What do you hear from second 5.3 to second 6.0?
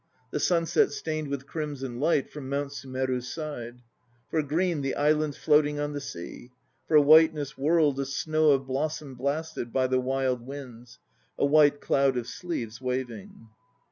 floating on